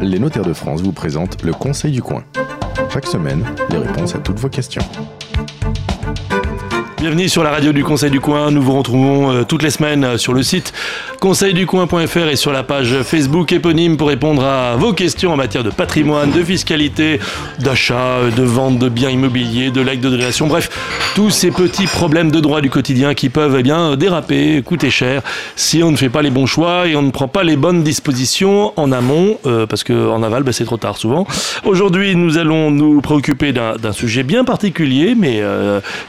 [0.00, 2.24] Les notaires de France vous présentent le Conseil du coin.
[2.92, 4.82] Chaque semaine, les réponses à toutes vos questions.
[6.98, 8.50] Bienvenue sur la radio du Conseil du Coin.
[8.50, 10.72] Nous vous retrouvons euh, toutes les semaines euh, sur le site
[11.20, 15.70] conseilducoin.fr et sur la page Facebook éponyme pour répondre à vos questions en matière de
[15.70, 17.20] patrimoine, de fiscalité,
[17.58, 20.46] d'achat, euh, de vente de biens immobiliers, de l'acte de donation.
[20.46, 20.70] Bref,
[21.14, 25.22] tous ces petits problèmes de droit du quotidien qui peuvent eh bien, déraper, coûter cher
[25.56, 27.82] si on ne fait pas les bons choix et on ne prend pas les bonnes
[27.82, 31.26] dispositions en amont, parce qu'en aval, bah, c'est trop tard souvent.
[31.64, 35.42] Aujourd'hui, nous allons nous préoccuper d'un sujet bien particulier, mais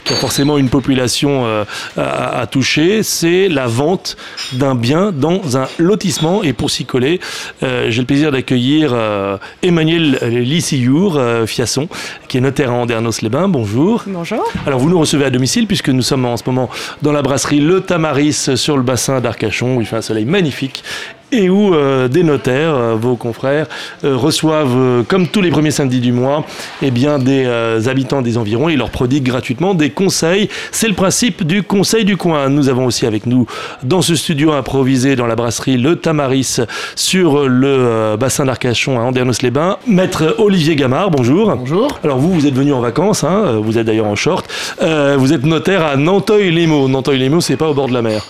[0.05, 1.63] qui a forcément une population euh,
[1.97, 4.17] a, touché, c'est la vente
[4.53, 6.43] d'un bien dans un lotissement.
[6.43, 7.19] Et pour s'y coller,
[7.63, 11.89] euh, j'ai le plaisir d'accueillir euh, Emmanuel Lissiour, Fiasson,
[12.27, 13.47] qui est notaire à Andernos-les-Bains.
[13.47, 14.03] Bonjour.
[14.05, 14.43] Bonjour.
[14.67, 16.69] Alors vous nous recevez à domicile puisque nous sommes en ce moment
[17.01, 20.83] dans la brasserie Le Tamaris sur le bassin d'Arcachon où il fait un soleil magnifique
[21.31, 23.67] et où euh, des notaires, euh, vos confrères,
[24.03, 26.45] euh, reçoivent, comme tous les premiers samedis du mois,
[26.81, 27.45] eh bien, des
[27.87, 30.49] habitants des environs et leur prodiguent gratuitement des conseils.
[30.71, 32.49] C'est le principe du conseil du coin.
[32.49, 33.45] Nous avons aussi avec nous,
[33.83, 36.57] dans ce studio improvisé dans la brasserie Le Tamaris,
[36.95, 41.11] sur le bassin d'Arcachon à Andernos-les-Bains, maître Olivier Gamard.
[41.11, 41.55] Bonjour.
[41.55, 41.99] Bonjour.
[42.03, 44.45] Alors vous, vous êtes venu en vacances, hein, vous êtes d'ailleurs en short.
[44.79, 46.87] vous êtes notaire à Nanteuil-les-Maux.
[46.87, 48.25] Nanteuil-les-Maux, c'est pas au bord de la mer.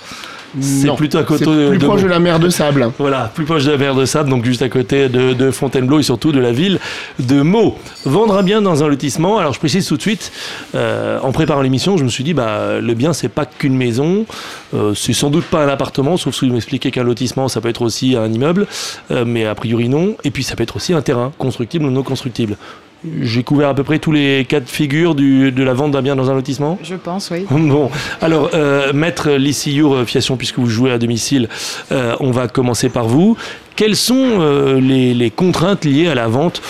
[0.59, 2.91] C'est plutôt à côté de, plus proche de la mer de Sable.
[2.97, 6.03] Voilà, plus proche de la mer de Sable, donc juste à côté de, Fontainebleau et
[6.03, 6.80] surtout de la ville
[7.19, 7.77] de Meaux.
[8.05, 10.31] Vendre un bien dans un lotissement, alors je précise tout de suite,
[10.75, 14.25] euh, en préparant l'émission, je me suis dit, bah, le bien, c'est pas qu'une maison,
[14.73, 17.69] euh, c'est sans doute pas un appartement, sauf si vous m'expliquez qu'un lotissement, ça peut
[17.69, 18.67] être aussi un immeuble,
[19.11, 21.91] euh, mais a priori non, et puis ça peut être aussi un terrain, constructible ou
[21.91, 22.57] non constructible.
[23.21, 26.16] J'ai couvert à peu près tous les cas de figure de la vente d'un bien
[26.16, 27.45] dans un lotissement Je pense, oui.
[27.49, 27.89] Bon,
[28.21, 31.49] alors, euh, Maître Lissiour euh, Fiation, puisque vous jouez à domicile,
[31.91, 33.38] euh, on va commencer par vous.
[33.75, 34.39] Quelles sont
[34.79, 36.61] les, contraintes liées à la vente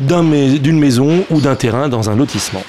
[0.00, 2.62] d'une maison ou d'un terrain dans un lotissement?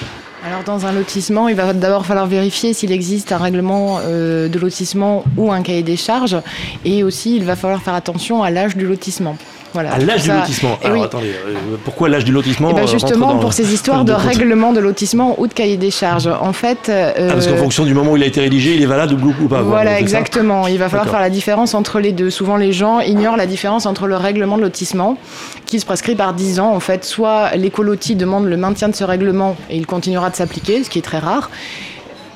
[0.45, 5.23] Alors dans un lotissement, il va d'abord falloir vérifier s'il existe un règlement de lotissement
[5.35, 6.37] ou un cahier des charges.
[6.85, 9.35] Et aussi, il va falloir faire attention à l'âge du lotissement.
[9.73, 10.77] Voilà, à l'âge du lotissement.
[10.81, 14.05] Eh Alors attendez, euh, pourquoi l'âge du lotissement eh ben, euh, Justement pour ces histoires
[14.05, 16.27] de, règlement de lotissement ou de cahier des charges.
[16.27, 16.89] En fait.
[16.89, 19.13] Euh, ah, parce qu'en fonction du moment où il a été rédigé, il est valable
[19.13, 19.61] ou pas.
[19.61, 20.67] Voilà, exactement.
[20.67, 22.29] Il va falloir faire la différence entre les deux.
[22.29, 25.17] Souvent, les gens ignorent la différence entre le règlement de lotissement,
[25.65, 26.73] qui se prescrit par 10 ans.
[26.73, 30.83] En fait, soit l'écolotie demande le maintien de ce règlement et il continuera de s'appliquer,
[30.83, 31.49] ce qui est très rare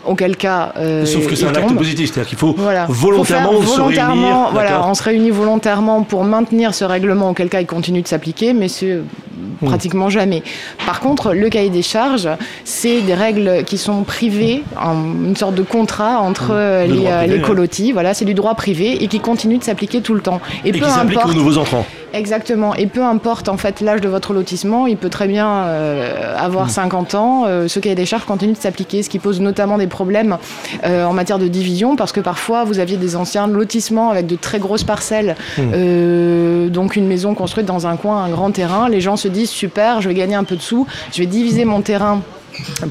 [0.05, 0.73] auquel cas.
[0.77, 2.55] Euh, Sauf que c'est un acte positif, c'est-à-dire qu'il faut
[2.89, 4.49] volontairement, se réunir.
[4.51, 8.53] Voilà, on se réunit volontairement pour maintenir ce règlement, auquel cas il continue de s'appliquer,
[8.53, 9.65] mais c'est hmm.
[9.65, 10.43] pratiquement jamais.
[10.85, 12.29] Par contre, le cahier des charges,
[12.63, 16.91] c'est des règles qui sont privées, une sorte de contrat entre hmm.
[16.91, 17.91] les, euh, les colotis.
[17.91, 20.41] Voilà, c'est du droit privé et qui continue de s'appliquer tout le temps.
[20.65, 21.85] Et, et peu qui s'applique aux nouveaux entrants.
[22.13, 22.75] Exactement.
[22.75, 26.69] Et peu importe en fait l'âge de votre lotissement, il peut très bien euh, avoir
[26.69, 27.17] 50 hmm.
[27.17, 27.43] ans.
[27.47, 30.37] Euh, ce cahier des charges continue de s'appliquer, ce qui pose notamment des problèmes
[30.85, 34.35] euh, en matière de division, parce que parfois vous aviez des anciens lotissements avec de
[34.35, 36.69] très grosses parcelles, hmm.
[36.69, 38.89] donc une maison construite dans un coin, un grand terrain.
[38.89, 41.65] Les gens se disent super, je vais gagner un peu de sous, je vais diviser
[41.65, 42.21] mon terrain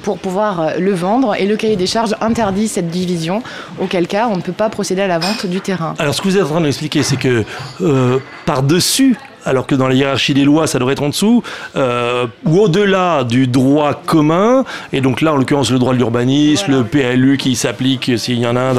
[0.02, 3.42] pour pouvoir le vendre et le cahier des charges interdit cette division,
[3.80, 5.94] auquel cas on ne peut pas procéder à la vente du terrain.
[5.98, 7.44] Alors ce que vous êtes en train d'expliquer, c'est que
[7.80, 11.42] euh, par-dessus alors que dans la hiérarchie des lois, ça devrait être en dessous,
[11.76, 16.70] euh, ou au-delà du droit commun, et donc là, en l'occurrence, le droit de l'urbanisme,
[16.70, 18.74] le PLU qui s'applique s'il y en a un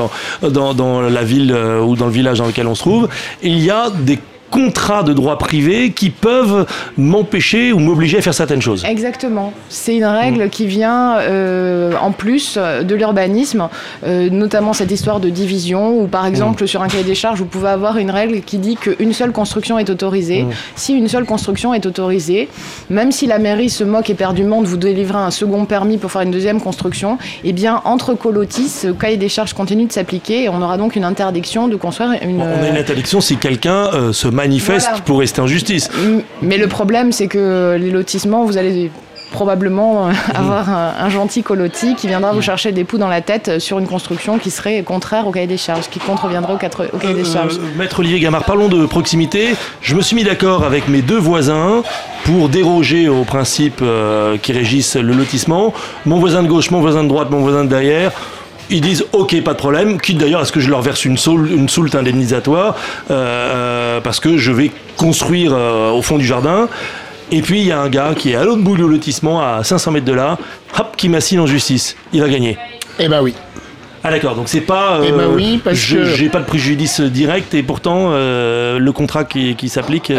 [0.50, 3.10] dans, dans, la ville euh, ou dans le village dans lequel on se trouve,
[3.42, 4.20] il y a des
[4.52, 6.68] contrats de droit privé qui peuvent
[6.98, 8.84] m'empêcher ou m'obliger à faire certaines choses.
[8.86, 9.54] Exactement.
[9.70, 13.70] C'est une règle qui vient euh, en plus de l'urbanisme,
[14.06, 17.46] euh, notamment cette histoire de division, où par exemple sur un cahier des charges, vous
[17.46, 20.46] pouvez avoir une règle qui dit qu'une seule construction est autorisée.
[20.76, 22.50] Si une seule construction est autorisée,
[22.90, 26.22] même si la mairie se moque éperdument de vous délivrer un second permis pour faire
[26.22, 30.50] une deuxième construction, eh bien entre colotis, ce cahier des charges continue de s'appliquer et
[30.50, 32.42] on aura donc une interdiction de construire une...
[32.42, 35.90] On a une interdiction si quelqu'un euh, se manifeste pour rester en justice.
[36.42, 38.92] Mais le problème, c'est que les lotissements, vous allez
[39.32, 43.60] probablement euh, avoir un, gentil coloti qui viendra vous chercher des poux dans la tête
[43.60, 47.28] sur une construction qui serait contraire au cahier des charges, qui contreviendrait au, cahier des
[47.28, 47.58] euh, charges.
[47.78, 49.56] Maître Olivier Gamard, parlons de proximité.
[49.82, 51.82] Je me suis mis d'accord avec mes deux voisins
[52.26, 55.74] pour déroger aux principes euh, qui régissent le lotissement.
[56.06, 58.12] Mon voisin de gauche, mon voisin de droite, mon voisin de derrière
[58.72, 61.18] ils disent ok, pas de problème, quitte d'ailleurs à ce que je leur verse une,
[61.52, 62.76] une soulte indemnisatoire
[63.12, 66.68] euh, parce que je vais construire euh, au fond du jardin.
[67.32, 69.64] Et puis il y a un gars qui est à l'autre bout du lotissement, à
[69.64, 70.38] 500 mètres de là,
[70.80, 71.96] hop, qui m'assigne en justice.
[72.14, 72.58] Il va gagner.
[73.00, 73.34] Eh ben oui.
[74.04, 75.00] Ah d'accord, donc c'est pas.
[75.06, 79.56] eh ben oui, parce que j'ai pas de préjudice direct et pourtant le contrat qui,
[79.56, 80.12] qui s'applique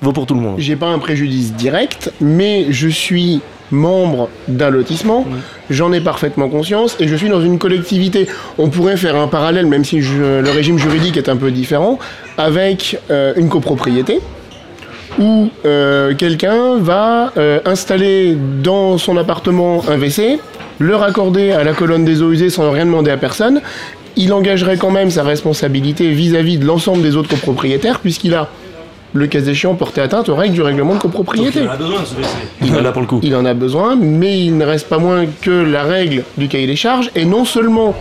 [0.00, 0.54] vaut pour tout le monde.
[0.58, 5.26] J'ai pas un préjudice direct, mais je suis membre d'un lotissement,
[5.70, 8.26] j'en ai parfaitement conscience et je suis dans une collectivité.
[8.58, 11.98] On pourrait faire un parallèle, même si le régime juridique est un peu différent,
[12.36, 14.20] avec une copropriété
[15.18, 20.38] où euh, quelqu'un va euh, installer dans son appartement un WC,
[20.78, 23.60] le raccorder à la colonne des eaux usées sans rien demander à personne.
[24.16, 28.48] Il engagerait quand même sa responsabilité vis-à-vis de l'ensemble des autres copropriétaires, puisqu'il a,
[29.14, 31.60] le cas échéant, porté atteinte aux règles du règlement de copropriété.
[31.60, 32.28] il en a besoin ce WC.
[32.62, 33.20] Il en a pour le coup.
[33.22, 36.66] Il en a besoin, mais il ne reste pas moins que la règle du cahier
[36.66, 37.94] des charges, et non seulement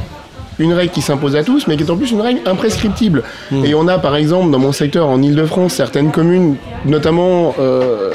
[0.60, 3.24] une règle qui s'impose à tous, mais qui est en plus une règle imprescriptible.
[3.52, 3.64] Hmm.
[3.64, 6.56] Et on a par exemple dans mon secteur en Ile-de-France certaines communes,
[6.86, 8.12] notamment euh,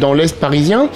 [0.00, 0.88] dans l'Est parisien,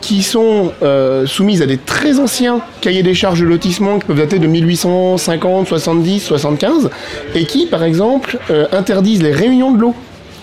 [0.00, 4.18] qui sont euh, soumises à des très anciens cahiers des charges de lotissement qui peuvent
[4.18, 6.90] dater de 1850, 70, 75,
[7.34, 9.94] et qui, par exemple, euh, interdisent les réunions de l'eau.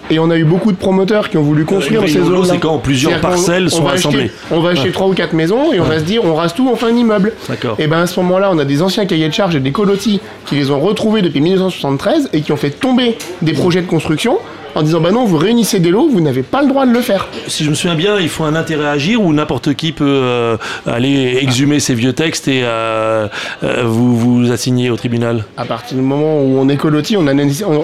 [0.09, 2.45] Et on a eu beaucoup de promoteurs qui ont voulu construire ces zones.
[2.45, 4.31] C'est quand plusieurs parcelles sont assemblées.
[4.51, 6.69] on va acheter trois ou quatre maisons et on va se dire on rase tout,
[6.71, 7.33] on fait un immeuble.
[7.79, 10.19] Et ben à ce moment-là, on a des anciens cahiers de charges et des colotis
[10.45, 14.39] qui les ont retrouvés depuis 1973 et qui ont fait tomber des projets de construction
[14.75, 17.01] en disant bah non, vous réunissez des lots, vous n'avez pas le droit de le
[17.01, 17.27] faire.
[17.47, 20.05] Si je me souviens bien, il faut un intérêt à agir ou n'importe qui peut
[20.05, 23.27] euh, aller exhumer ces vieux textes et euh,
[23.63, 25.45] euh, vous vous assigner au tribunal?
[25.57, 27.33] À partir du moment où on est colotis, on a,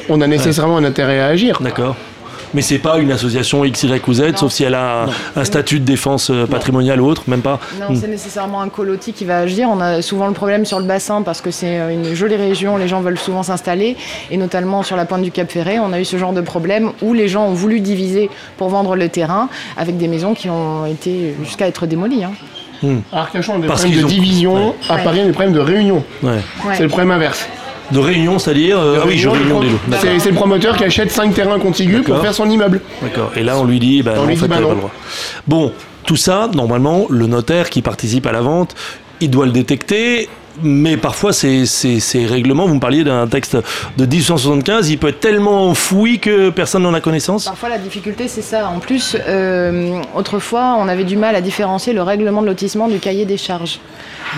[0.09, 1.59] on a nécessairement un intérêt à agir.
[1.61, 1.95] D'accord
[2.53, 5.79] mais c'est pas une association X, Y ou Z, sauf si elle a un, statut
[5.79, 7.59] de défense euh, patrimoniale ou autre, même pas.
[7.79, 7.95] Non, hmm.
[7.95, 9.67] c'est nécessairement un colotis qui va agir.
[9.71, 12.77] On a souvent le problème sur le bassin parce que c'est euh, une jolie région,
[12.77, 13.97] les gens veulent souvent s'installer,
[14.31, 16.91] et notamment sur la pointe du Cap Ferré, on a eu ce genre de problème
[17.01, 20.85] où les gens ont voulu diviser pour vendre le terrain avec des maisons qui ont
[20.85, 22.23] été jusqu'à être démolies.
[22.23, 22.31] Hein.
[22.81, 22.99] Hmm.
[23.11, 26.03] a des problèmes de division, à Paris, des problèmes de réunion.
[26.73, 27.47] C'est le problème inverse.
[27.91, 29.79] De réunion, c'est-à-dire euh, Ah oui, je réunion des lots.
[29.99, 32.81] C'est le promoteur qui achète 5 terrains contigus pour faire son immeuble.
[33.01, 33.31] D'accord.
[33.35, 34.91] Et là, on lui dit, bah, en fait, bah pas le droit.
[35.47, 35.71] Bon,
[36.05, 38.75] tout ça, normalement, le notaire qui participe à la vente,
[39.21, 40.29] il doit le détecter
[40.63, 43.57] mais parfois ces, ces, règlements, vous me parliez d'un texte
[43.97, 48.27] de 1875, il peut être tellement enfoui que personne n'en a connaissance Parfois la difficulté
[48.27, 48.69] c'est ça.
[48.69, 52.99] En plus, euh, autrefois on avait du mal à différencier le règlement de lotissement du
[52.99, 53.79] cahier des charges.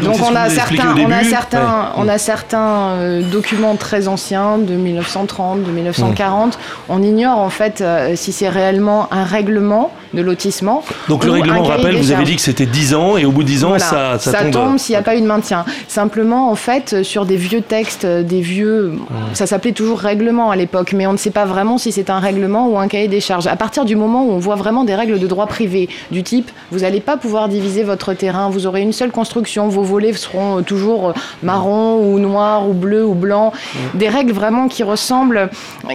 [0.02, 5.64] Donc, on, a certains, on, a certains, on a certains, documents très anciens de 1930,
[5.64, 6.58] de 1940.
[6.88, 10.84] On ignore en fait euh, si c'est réellement un règlement de lotissement.
[11.08, 13.48] Donc le règlement, rappelle, vous avez dit que c'était 10 ans et au bout de
[13.48, 14.78] 10 ans, ça, ça, ça, tombe.
[14.78, 15.66] s'il n'y a pas eu de maintien.
[16.12, 18.96] Simplement, en fait, sur des vieux textes, des vieux.
[19.34, 22.20] Ça s'appelait toujours règlement à l'époque, mais on ne sait pas vraiment si c'est un
[22.20, 23.48] règlement ou un cahier des charges.
[23.48, 26.52] À partir du moment où on voit vraiment des règles de droit privé, du type
[26.70, 30.64] vous n'allez pas pouvoir diviser votre terrain, vous aurez une seule construction, vos volets seront
[30.64, 31.14] toujours
[31.44, 33.54] marron ou noir ou bleu ou blanc,
[33.94, 35.50] des règles vraiment qui ressemblent,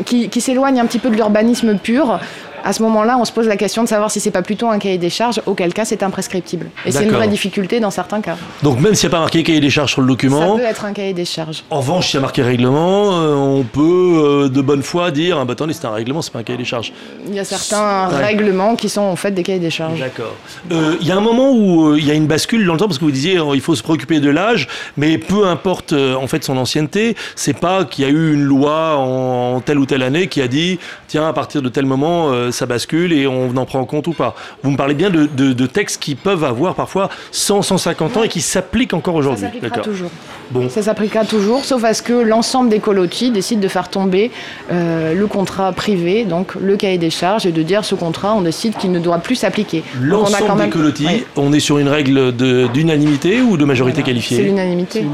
[0.07, 2.21] qui, qui s'éloignent un petit peu de l'urbanisme pur
[2.67, 4.81] à ce moment-là, on se pose la question de savoir si c'est pas plutôt un
[4.81, 6.67] cahier des charges, auquel cas c'est imprescriptible.
[6.85, 8.37] Et c'est une vraie difficulté dans certains cas.
[8.65, 10.57] Donc même s'il n'y a pas marqué cahier des charges sur le document.
[10.57, 11.63] Ça peut être un cahier des charges.
[11.71, 15.39] En revanche, s'il y a marqué règlement, euh, on peut euh, de bonne foi dire
[15.41, 16.93] ah bah attendez, c'est un règlement, c'est pas un cahier des charges.
[17.29, 20.01] Il y a certains règlements qui sont en fait des cahiers des charges.
[20.01, 20.35] D'accord.
[20.73, 22.89] Euh, il y a un moment où il y a une bascule dans le temps
[22.89, 24.67] parce que vous disiez il faut se préoccuper de l'âge,
[24.97, 28.97] mais peu importe en fait son ancienneté, c'est pas qu'il y a eu une loi
[28.97, 32.67] en, telle ou telle année qui a dit tiens à partir de tel moment ça
[32.67, 34.35] bascule et on en prend en compte ou pas.
[34.63, 38.41] Vous me parlez bien de, textes qui peuvent avoir parfois 100, 150 ans et qui
[38.41, 39.47] s'appliquent encore aujourd'hui.
[39.47, 40.11] Ça s'appliquera toujours.
[40.51, 40.69] Bon.
[40.69, 44.31] Ça s'appliquera toujours, sauf à ce que l'ensemble des colotis décident de faire tomber
[44.71, 48.43] euh, le contrat privé, donc le cahier des charges, et de dire ce contrat, on
[48.43, 49.83] décide qu'il ne doit plus s'appliquer.
[50.01, 52.33] L'ensemble des colotis, on est sur une règle
[52.73, 55.05] d'unanimité ou de majorité qualifiée C'est l'unanimité.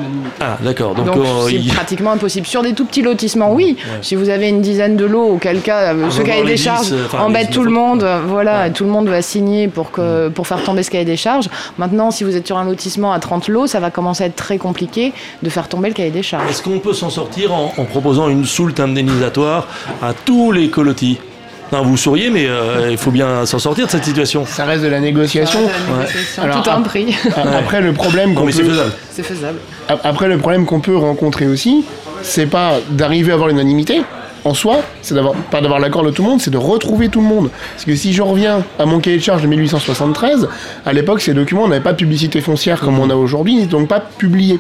[0.41, 0.95] Ah, d'accord.
[0.95, 2.47] Donc, euh, c'est pratiquement impossible.
[2.47, 3.77] Sur des tout petits lotissements, oui.
[4.03, 7.51] Si vous avez une dizaine de lots, auquel cas, euh, ce cahier des charges embête
[7.51, 10.91] tout le monde, voilà, tout le monde va signer pour, que, pour faire tomber ce
[10.91, 11.49] cahier des charges.
[11.79, 14.37] Maintenant, si vous êtes sur un lotissement à 30 lots, ça va commencer à être
[14.37, 15.13] très compliqué
[15.43, 16.51] de faire tomber le cahier des charges.
[16.51, 19.69] Est-ce qu'on peut s'en sortir en, proposant une soulte indemnisatoire
[20.03, 21.19] à tous les colotis?
[21.73, 24.45] Non, vous souriez, mais euh, il faut bien s'en sortir de cette situation.
[24.45, 25.61] Ça reste de la négociation.
[26.37, 27.17] Tout un prix.
[27.35, 28.93] Après, le problème qu'on c'est faisable.
[29.11, 29.59] C'est faisable.
[29.89, 31.85] Après, le problème qu'on peut rencontrer aussi,
[32.23, 34.03] c'est pas d'arriver à avoir l'unanimité,
[34.45, 37.21] en soi, c'est d'avoir, pas d'avoir l'accord de tout le monde, c'est de retrouver tout
[37.21, 37.51] le monde.
[37.75, 40.49] Parce que si je reviens à mon cahier de charge de 1873,
[40.85, 44.01] à l'époque, ces documents n'avaient pas de publicité foncière comme on a aujourd'hui, donc pas
[44.01, 44.59] publiés.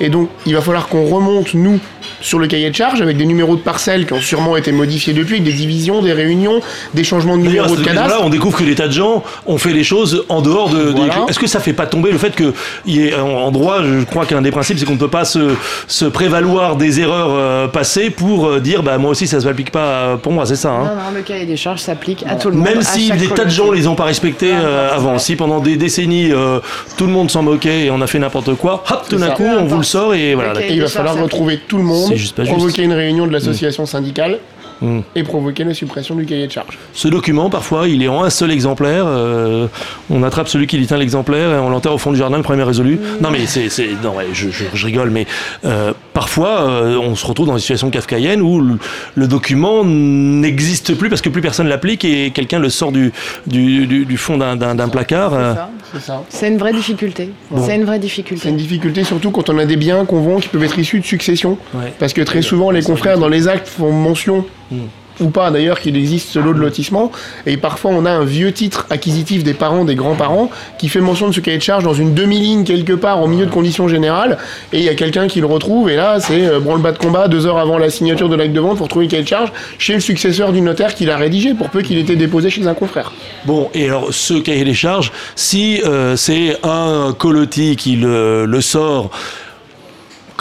[0.00, 1.78] Et donc, il va falloir qu'on remonte, nous,
[2.22, 5.12] sur le cahier de charge avec des numéros de parcelles qui ont sûrement été modifiés
[5.12, 6.60] depuis, avec des divisions, des réunions,
[6.94, 8.04] des changements de numéros de cadastre.
[8.06, 10.92] occasion-là, on découvre que des tas de gens ont fait les choses en dehors de.
[10.92, 11.00] des-.
[11.28, 12.54] Est-ce que ça fait pas tomber le fait que
[12.86, 15.54] y ait, en droit, je crois qu'un des principes, c'est qu'on ne peut pas se,
[15.88, 19.70] se prévaloir des erreurs euh, passées pour euh, dire, bah moi aussi, ça se m'applique
[19.70, 20.70] pas euh, pour moi, c'est ça.
[20.70, 22.64] hein Non, non, le cahier des charges s'applique à tout le monde.
[22.64, 25.76] Même si des tas de gens les ont pas respectés euh, avant, si pendant des
[25.76, 26.60] décennies euh,
[26.96, 29.44] tout le monde s'en moquait et on a fait n'importe quoi, hop, tout d'un coup
[29.44, 30.52] on vous le sort et voilà.
[30.62, 32.54] Et il va falloir retrouver tout le monde, C'est juste pas juste.
[32.56, 34.38] provoquer une réunion de l'association syndicale
[34.80, 35.00] Mm.
[35.14, 36.76] et provoquer la suppression du cahier de charge.
[36.92, 39.04] Ce document, parfois, il est en un seul exemplaire.
[39.06, 39.68] euh,
[40.10, 42.64] on attrape celui qui détient l'exemplaire et on l'enterre au fond du jardin, le premier
[42.64, 42.98] résolu.
[43.20, 45.24] Non, mais c'est, c'est- non, ouais, je, je- je rigole, mais
[45.64, 45.92] euh,
[46.26, 48.78] parfois, euh, on se retrouve dans une situation kafkaïenne où le,
[49.16, 53.12] le document n'existe plus parce que plus personne l'applique et quelqu'un le sort du,
[53.48, 55.34] du, du- du fond d'un, d'un- d'un placard.
[55.34, 55.52] euh.
[55.54, 55.70] C'est ça.
[55.94, 56.22] C'est ça.
[56.28, 57.30] C'est une vraie difficulté.
[57.66, 58.40] C'est une vraie difficulté.
[58.44, 61.00] C'est une difficulté surtout quand on a des biens qu'on vend qui peuvent être issus
[61.00, 61.58] de succession.
[61.74, 61.92] Ouais.
[61.98, 64.76] Parce que très souvent, les confrères dans les actes font mention, Mm.
[65.20, 67.12] Ou pas d'ailleurs, qu'il existe ce lot de lotissement.
[67.46, 71.28] Et parfois, on a un vieux titre acquisitif des parents, des grands-parents, qui fait mention
[71.28, 74.38] de ce cahier de charge dans une demi-ligne quelque part, au milieu de conditions générales.
[74.72, 77.28] Et il y a quelqu'un qui le retrouve, et là, c'est euh, branle-bas de combat,
[77.28, 79.52] deux heures avant la signature de l'acte de vente, pour trouver le cahier de charge
[79.78, 82.66] chez le successeur du notaire qui l'a rédigé, pour peu qu'il ait été déposé chez
[82.66, 83.12] un confrère.
[83.44, 89.10] Bon, et alors ce cahier des charges, si euh, c'est un colotis qui le sort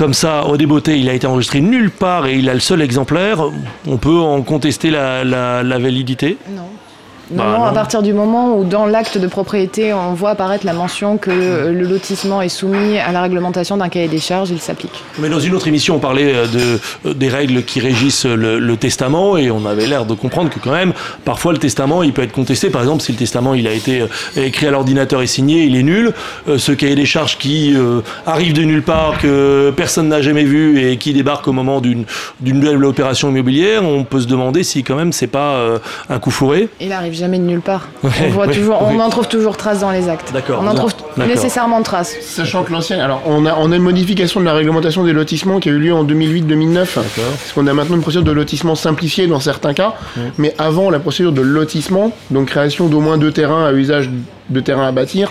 [0.01, 2.81] comme ça, au débeauté, il a été enregistré nulle part et il a le seul
[2.81, 3.37] exemplaire,
[3.85, 6.37] on peut en contester la, la- la validité?
[6.49, 6.63] Non.
[7.29, 10.65] Non, Bah, non, à partir du moment où dans l'acte de propriété, on voit apparaître
[10.65, 14.49] la mention que euh, le lotissement est soumis à la réglementation d'un cahier des charges,
[14.49, 15.03] il s'applique.
[15.19, 18.59] Mais dans une autre émission, on parlait euh, de, euh, des règles qui régissent le,
[18.59, 22.13] le testament et on avait l'air de comprendre que quand même, parfois le testament, il
[22.13, 22.69] peut être contesté.
[22.69, 24.03] Par exemple, si le testament, il a été
[24.35, 26.13] écrit à l'ordinateur et signé, il est nul.
[26.57, 30.79] Ce cahier des charges qui euh, arrive de nulle part, que personne n'a jamais vu
[30.85, 32.05] et qui débarque au moment d'une
[32.39, 36.19] d'une nouvelle opération immobilière, on peut se demander si quand même c'est pas euh, un
[36.19, 36.69] coup fourré.
[36.79, 37.87] Il arrive jamais de nulle part.
[38.03, 38.95] Ouais, on, voit ouais, toujours, oui.
[38.97, 40.33] on en trouve toujours trace dans les actes.
[40.33, 40.59] D'accord.
[40.63, 42.15] On en trouve nécessairement trace.
[42.21, 45.59] Sachant que l'ancienne, alors on a, on a une modification de la réglementation des lotissements
[45.59, 49.27] qui a eu lieu en 2008-2009, parce qu'on a maintenant une procédure de lotissement simplifiée
[49.27, 49.93] dans certains cas,
[50.37, 54.09] mais avant la procédure de lotissement, donc création d'au moins deux terrains à usage
[54.49, 55.29] de terrain à bâtir,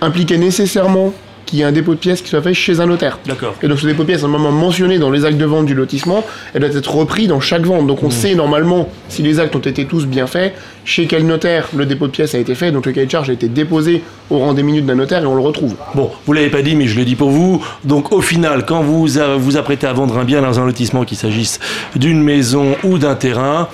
[0.00, 1.12] impliquait nécessairement
[1.46, 3.18] qu'il y ait un dépôt de pièces qui soit fait chez un notaire.
[3.26, 3.54] D'accord.
[3.62, 5.66] Et donc ce dépôt de pièces, à un moment mentionné dans les actes de vente
[5.66, 7.86] du lotissement, elle doit être repris dans chaque vente.
[7.86, 11.68] Donc on sait normalement si les actes ont été tous bien faits, chez quel notaire
[11.74, 14.02] le dépôt de pièces a été fait, donc le cahier de charge a été déposé
[14.30, 15.74] au rang des minutes d'un notaire et on le retrouve.
[15.94, 17.64] Bon, vous l'avez pas dit, mais je le dis pour vous.
[17.84, 19.06] Donc, au final, quand vous
[19.38, 21.60] vous apprêtez à vendre un bien dans un lotissement, qu'il s'agisse
[21.96, 23.68] d'une maison ou d'un terrain,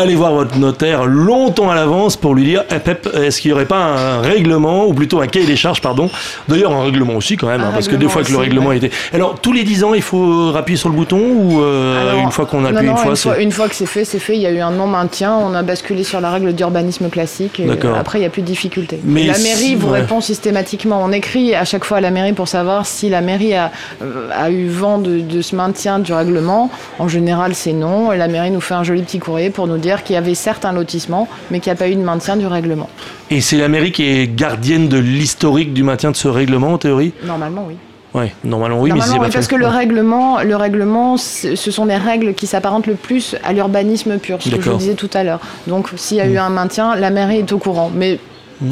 [0.00, 3.66] allez voir votre notaire longtemps à l'avance pour lui dire, Eh, est-ce qu'il n'y aurait
[3.66, 6.10] pas un règlement, ou plutôt un cahier des charges, pardon?
[6.48, 8.78] D'ailleurs, un règlement aussi quand même, hein, parce que des fois que le règlement ouais.
[8.78, 8.90] été...
[9.12, 12.30] Alors, tous les 10 ans, il faut appuyer sur le bouton, ou euh, Alors, une
[12.30, 14.34] fois qu'on appuie non, une fois, une, fois, une fois que c'est fait, c'est fait.
[14.34, 17.60] Il y a eu un non-maintien, on a basculé sur la règle d'urbanisme classique.
[17.60, 19.00] Et après, il n'y a plus de difficulté.
[19.04, 20.00] Mais la mairie vous ouais.
[20.00, 21.02] répond systématiquement.
[21.02, 23.70] On écrit à chaque fois à la mairie pour savoir si la mairie a,
[24.02, 26.70] euh, a eu vent de, de ce maintien du règlement.
[26.98, 28.12] En général, c'est non.
[28.12, 30.34] Et la mairie nous fait un joli petit courrier pour nous dire qu'il y avait
[30.34, 32.88] certes un lotissement, mais qu'il n'y a pas eu de maintien du règlement.
[33.30, 36.78] Et c'est la mairie qui est gardienne de l'historique du maintien de ce règlement, en
[36.78, 37.12] théorie?
[37.24, 37.76] Normalement, oui.
[38.12, 39.54] Ouais, normalement oui, mais Normalement, c'est oui, pas parce fait.
[39.54, 44.18] que le règlement, le règlement, ce sont des règles qui s'apparentent le plus à l'urbanisme
[44.18, 45.38] pur, ce que je vous disais tout à l'heure.
[45.68, 47.90] Donc, s'il y a eu un maintien, la mairie est au courant.
[47.94, 48.18] Mais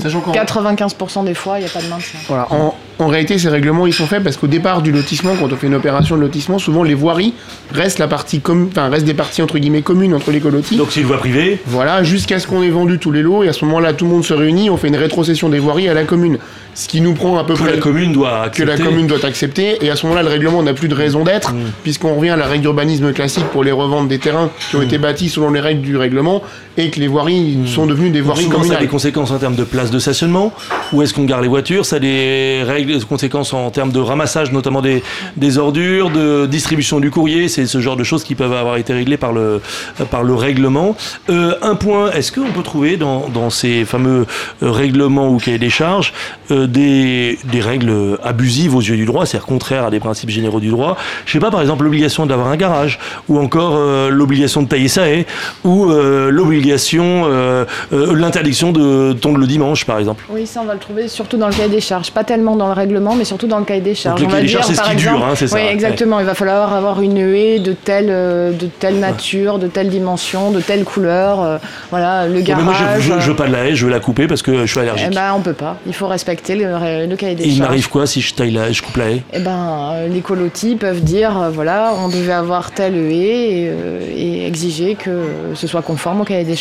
[0.00, 2.18] Sachant qu'en 95% des fois, il n'y a pas de maintien.
[2.26, 2.46] Voilà.
[2.50, 5.56] En, en réalité, ces règlements, ils sont faits parce qu'au départ du lotissement, quand on
[5.56, 7.32] fait une opération de lotissement, souvent les voiries
[7.72, 10.76] restent la partie enfin, restent des parties entre guillemets communes entre les colotis.
[10.76, 13.48] Donc c'est une voie privée, Voilà, jusqu'à ce qu'on ait vendu tous les lots et
[13.48, 15.94] à ce moment-là, tout le monde se réunit, on fait une rétrocession des voiries à
[15.94, 16.38] la commune,
[16.74, 19.24] ce qui nous prend à peu que près la commune doit que la commune doit
[19.24, 21.52] accepter et à ce moment-là, le règlement n'a plus de raison d'être.
[21.52, 21.58] Mm.
[21.82, 24.98] puisqu'on revient à la règle d'urbanisme classique pour les reventes des terrains qui ont été
[24.98, 26.42] bâtis selon les règles du règlement
[26.78, 28.82] et que les voiries sont devenues des voiries souvent, ça a communales.
[28.82, 30.52] des conséquences en termes de place de stationnement,
[30.92, 33.98] où est-ce qu'on gare les voitures, ça a des règles, des conséquences en termes de
[33.98, 35.02] ramassage, notamment des,
[35.36, 38.92] des ordures, de distribution du courrier, c'est ce genre de choses qui peuvent avoir été
[38.92, 39.60] réglées par le,
[40.12, 40.96] par le règlement.
[41.30, 44.24] Euh, un point, est-ce qu'on peut trouver dans, dans ces fameux
[44.62, 46.12] euh, règlements ou cahiers des charges
[46.52, 50.60] euh, des, des règles abusives aux yeux du droit, c'est-à-dire contraires à des principes généraux
[50.60, 50.96] du droit?
[51.26, 54.86] Je sais pas, par exemple, l'obligation d'avoir un garage, ou encore euh, l'obligation de tailler
[54.86, 55.26] sa haie,
[55.64, 60.24] ou l'obligation l'obligation, euh, euh, l'interdiction de tondre le dimanche, par exemple.
[60.30, 62.10] Oui, ça, on va le trouver surtout dans le cahier des charges.
[62.10, 64.20] Pas tellement dans le règlement, mais surtout dans le cahier des charges.
[64.20, 66.20] Donc, le cahier des charges, c'est ce qui dure, hein, c'est ça Oui, exactement.
[66.20, 70.60] Il va falloir avoir une haie de telle, de telle nature, de telle dimension, de
[70.60, 71.60] telle couleur.
[71.90, 72.64] voilà, le garage.
[72.64, 74.66] mais moi, je, je, veux pas de la haie, je veux la couper parce que
[74.66, 75.08] je suis allergique.
[75.10, 75.76] Eh ben, on peut pas.
[75.86, 77.56] Il faut respecter le, le cahier des Et charges.
[77.56, 79.22] il m'arrive quoi si je taille la haie, je coupe la haie?
[79.32, 83.72] Eh ben, les colotis peuvent dire, voilà, on devait avoir telle haie et,
[84.16, 85.10] et exiger que
[85.54, 86.57] ce soit conforme au cahier des charges.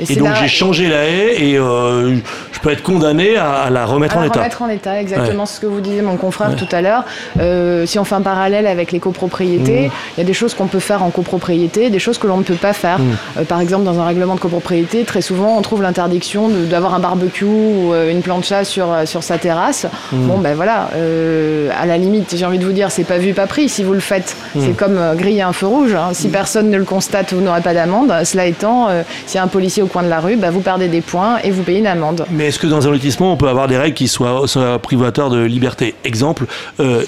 [0.00, 2.16] Et, et donc j'ai changé la haie et euh,
[2.64, 4.38] je peux être condamné à, à la remettre à en la état.
[4.40, 5.46] remettre en état, exactement ouais.
[5.46, 6.56] ce que vous disiez mon confrère ouais.
[6.56, 7.04] tout à l'heure.
[7.38, 10.18] Euh, si on fait un parallèle avec les copropriétés, il mmh.
[10.18, 12.54] y a des choses qu'on peut faire en copropriété, des choses que l'on ne peut
[12.54, 13.00] pas faire.
[13.00, 13.16] Mmh.
[13.40, 17.00] Euh, par exemple, dans un règlement de copropriété, très souvent on trouve l'interdiction d'avoir un
[17.00, 19.86] barbecue ou euh, une plancha sur, sur sa terrasse.
[20.12, 20.26] Mmh.
[20.26, 23.34] Bon, ben voilà, euh, à la limite, j'ai envie de vous dire, c'est pas vu,
[23.34, 24.36] pas pris si vous le faites.
[24.58, 25.94] C'est comme griller un feu rouge.
[25.94, 26.10] Hein.
[26.14, 28.10] Si personne ne le constate, vous n'aurez pas d'amende.
[28.24, 28.88] Cela étant,
[29.26, 31.36] s'il y a un policier au coin de la rue, bah, vous perdez des points
[31.44, 32.24] et vous payez une amende.
[32.30, 35.28] Mais est-ce que dans un lotissement, on peut avoir des règles qui soient, soient privatoires
[35.28, 35.96] de liberté?
[36.04, 36.46] Exemple,
[36.78, 37.02] euh,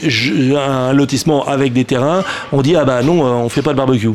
[0.56, 4.10] un lotissement avec des terrains, on dit ah bah non, on fait pas de barbecue.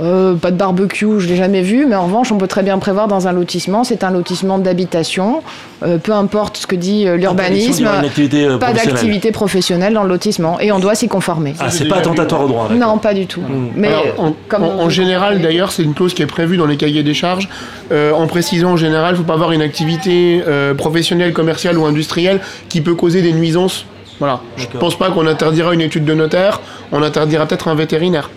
[0.00, 2.78] Euh, pas de barbecue, je l'ai jamais vu, mais en revanche, on peut très bien
[2.78, 5.42] prévoir dans un lotissement, c'est un lotissement d'habitation,
[5.82, 7.88] euh, peu importe ce que dit euh, l'urbanisme,
[8.60, 11.54] pas d'activité professionnelle dans le lotissement, et on doit s'y conformer.
[11.58, 13.40] Ah, c'est pas attentatoire au droit Non, pas du tout.
[13.40, 13.70] Mmh.
[13.74, 16.66] Mais Alors, en, comme en, en général, d'ailleurs, c'est une clause qui est prévue dans
[16.66, 17.48] les cahiers des charges,
[17.90, 20.42] en précisant en général, il ne faut pas avoir une activité
[20.76, 23.86] professionnelle, commerciale ou industrielle qui peut causer des nuisances.
[24.20, 24.40] Voilà.
[24.56, 26.60] Je ne pense pas qu'on interdira une étude de notaire,
[26.92, 28.30] on interdira peut-être un vétérinaire.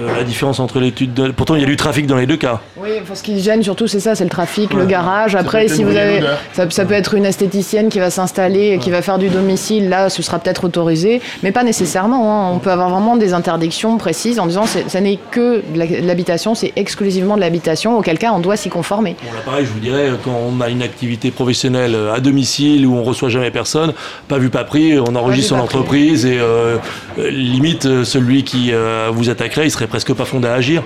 [0.00, 1.30] Euh, la différence entre l'étude de...
[1.30, 2.60] Pourtant, il y a du trafic dans les deux cas.
[2.76, 4.80] Oui, enfin, ce qui gêne surtout, c'est ça, c'est le trafic, ouais.
[4.80, 5.34] le garage.
[5.34, 6.20] Après, si vous avez...
[6.52, 9.88] Ça, ça, peut être une esthéticienne qui va s'installer et qui va faire du domicile.
[9.88, 12.48] Là, ce sera peut-être autorisé, mais pas nécessairement.
[12.48, 12.52] Hein.
[12.54, 16.72] On peut avoir vraiment des interdictions précises en disant ça n'est que de l'habitation, c'est
[16.76, 19.16] exclusivement de l'habitation, auquel cas on doit s'y conformer.
[19.22, 22.96] Bon, là, pareil, je vous dirais, quand on a une activité professionnelle à domicile où
[22.96, 23.92] on reçoit jamais personne,
[24.28, 26.78] pas vu, pas pris, on enregistre son entreprise et euh,
[27.18, 30.82] limite, celui qui euh, vous attaquerait, il presque pas fondé à agir.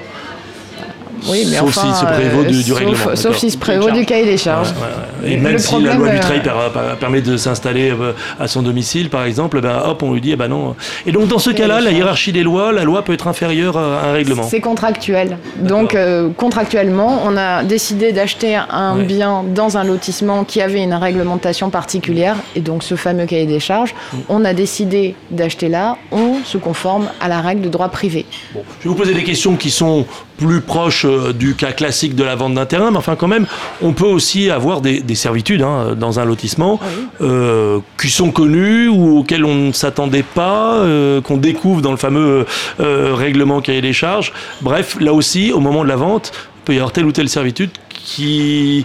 [1.28, 3.16] Oui, mais sauf enfin, s'il se prévaut du, du sauf, règlement.
[3.16, 4.70] Sauf s'il se prévaut du cahier des charges.
[4.70, 5.32] Ouais, ouais.
[5.32, 6.94] Et même le si problème, la loi du travail euh...
[6.96, 7.92] permet de s'installer
[8.38, 10.76] à son domicile, par exemple, ben, hop, on lui dit, eh ben non.
[11.06, 14.08] Et donc, dans ce cas-là, la hiérarchie des lois, la loi peut être inférieure à
[14.08, 14.44] un règlement.
[14.44, 15.38] C'est contractuel.
[15.58, 19.04] Donc, euh, contractuellement, on a décidé d'acheter un ouais.
[19.04, 23.60] bien dans un lotissement qui avait une réglementation particulière, et donc ce fameux cahier des
[23.60, 23.94] charges.
[24.12, 24.16] Mm.
[24.28, 28.26] On a décidé d'acheter là, on se conforme à la règle de droit privé.
[28.54, 28.62] Bon.
[28.80, 30.06] Je vais vous poser des questions qui sont
[30.36, 33.46] plus proches du cas classique de la vente d'un terrain, mais enfin quand même,
[33.82, 37.06] on peut aussi avoir des, des servitudes hein, dans un lotissement oui.
[37.22, 41.96] euh, qui sont connues ou auxquelles on ne s'attendait pas, euh, qu'on découvre dans le
[41.96, 42.46] fameux
[42.80, 44.32] euh, règlement cahier des charges.
[44.60, 47.28] Bref, là aussi, au moment de la vente, il peut y avoir telle ou telle
[47.28, 48.84] servitude qui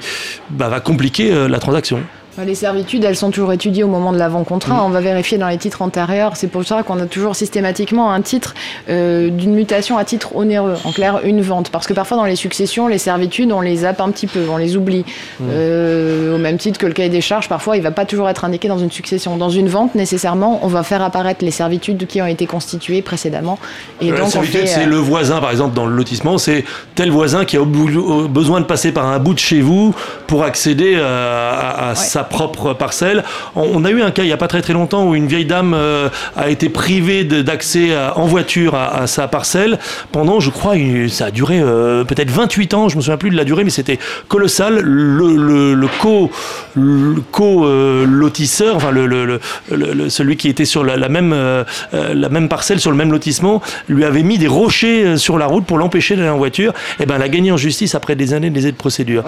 [0.49, 2.01] bah, va compliquer euh, la transaction.
[2.45, 4.75] Les servitudes, elles sont toujours étudiées au moment de l'avant-contrat.
[4.75, 4.85] Mmh.
[4.85, 6.35] On va vérifier dans les titres antérieurs.
[6.35, 8.55] C'est pour ça qu'on a toujours systématiquement un titre
[8.89, 10.75] euh, d'une mutation à titre onéreux.
[10.83, 11.69] En clair, une vente.
[11.69, 14.57] Parce que parfois, dans les successions, les servitudes, on les zappe un petit peu, on
[14.57, 15.05] les oublie.
[15.39, 15.45] Mmh.
[15.49, 18.29] Euh, au même titre que le cahier des charges, parfois, il ne va pas toujours
[18.29, 19.37] être indiqué dans une succession.
[19.37, 23.59] Dans une vente, nécessairement, on va faire apparaître les servitudes qui ont été constituées précédemment.
[23.99, 24.87] Et donc, servitude, c'est euh...
[24.87, 26.37] le voisin, par exemple, dans le lotissement.
[26.37, 26.63] C'est
[26.95, 29.93] tel voisin qui a besoin de passer par un bout de chez vous
[30.27, 31.95] pour accéder à, à ouais.
[31.95, 33.23] sa propre parcelle.
[33.55, 35.45] On a eu un cas il n'y a pas très très longtemps où une vieille
[35.45, 39.77] dame euh, a été privée d'accès en voiture à, à, sa parcelle
[40.11, 43.29] pendant, je crois, une, ça a duré euh, peut-être 28 ans, je me souviens plus
[43.29, 44.79] de la durée, mais c'était colossal.
[44.79, 46.31] Le, le, le co,
[46.75, 51.63] le co euh, lotisseur, enfin le, le, celui qui était sur la, la même euh,
[51.91, 55.65] la même parcelle, sur le même lotissement, lui avait mis des rochers sur la route
[55.65, 56.73] pour l'empêcher d'aller en voiture.
[56.99, 59.23] Et ben, elle a gagné en justice après des années des aides de procédure.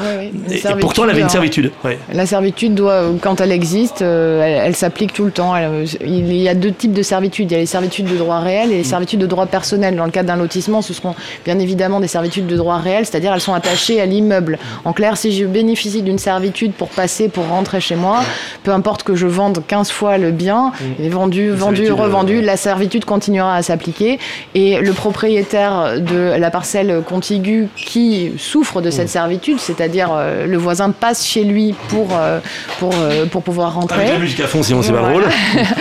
[0.50, 1.72] Et, et, pourtant, elle avait une servitude.
[1.84, 1.98] Ouais.
[2.14, 5.56] La servitude doit quand elle existe, euh, elle, elle s'applique tout le temps.
[5.56, 7.52] Elle, il y a deux types de servitudes.
[7.52, 9.96] Il y a les servitudes de droit réel et les servitudes de droit personnel.
[9.96, 11.16] Dans le cadre d'un lotissement, ce seront
[11.46, 14.60] bien évidemment des servitudes de droit réel, c'est-à-dire elles sont attachées à l'immeuble.
[14.86, 18.22] En clair, si je bénéficie d'une servitude pour passer, pour rentrer chez moi,
[18.64, 23.06] peu importe que je vende 15 fois le bien, et vendu, vendu, revendu, la servitude
[23.06, 24.20] continuera à s'appliquer.
[24.56, 30.58] Et le propriétaire de la parcelle contiguë qui souffre de cette servitude, c'est-à-dire euh, le
[30.58, 32.40] voisin passe chez lui pour, euh,
[32.80, 34.00] pour, euh, pour pouvoir rentrer.
[34.02, 35.24] Avec la musique à fond, sinon c'est pas drôle.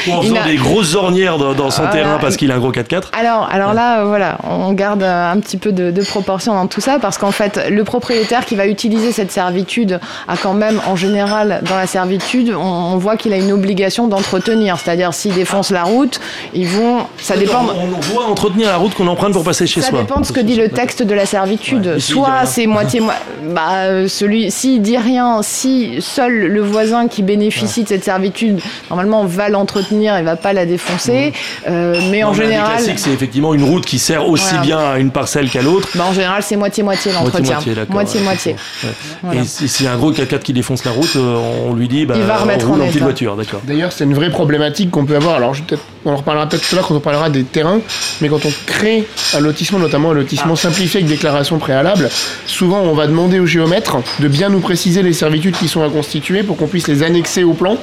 [0.09, 1.97] Ou en faisant a- des grosses ornières dans, dans son Voilà.
[1.97, 3.05] terrain parce qu'il a un gros 4x4.
[3.19, 6.67] Alors, alors là, euh, voilà, on garde euh, un petit peu de, de proportion dans
[6.67, 10.81] tout ça parce qu'en fait, le propriétaire qui va utiliser cette servitude a quand même,
[10.87, 14.79] en général, dans la servitude, on, on voit qu'il a une obligation d'entretenir.
[14.79, 16.21] C'est-à-dire, s'il défonce la route,
[16.55, 16.99] ils vont.
[17.19, 17.65] Ça dépend.
[17.65, 20.01] On, on doit entretenir la route qu'on emprunte pour passer chez Ça soi.
[20.01, 21.87] dépend de ce que dit le texte de la servitude.
[21.87, 22.01] Ouais.
[22.01, 23.15] Soit c'est moitié moi
[23.55, 28.61] bah euh, celui s'il dit rien, si seul le voisin qui bénéficie de cette servitude
[28.91, 31.33] normalement va l'entretenir et va pas la défoncer,
[31.69, 34.63] Euh, mais Non, en mais général classiques, c'est effectivement une route qui sert aussi Voilà.
[34.63, 35.89] bien à une parcelle qu'à l'autre.
[35.95, 37.59] bah, en général c'est moitié moitié l'entretien.
[37.89, 38.53] Moitié-moitié,
[38.85, 38.91] ouais.
[39.23, 39.41] Voilà.
[39.41, 41.89] Et si s'il y a un gros 4x4 qui défonce la route, euh, on lui
[41.89, 43.61] dit bah, Il va remettre roule en en petite voiture, d'accord.
[43.65, 45.37] D'ailleurs, c'est une vraie problématique qu'on peut avoir.
[45.37, 47.45] Alors, je vais peut-être- on en reparlera peut-être tout à l'heure quand on parlera des
[47.45, 47.81] terrains,
[48.21, 52.09] mais quand on crée un lotissement, notamment un lotissement simplifié avec déclaration préalable,
[52.47, 55.89] souvent on va demander au géomètre de bien nous préciser les servitudes qui sont à
[55.89, 57.77] constituer pour qu'on puisse les annexer au plan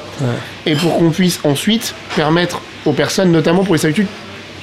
[0.65, 4.08] et pour qu'on puisse ensuite permettre aux personnes, notamment pour les servitudes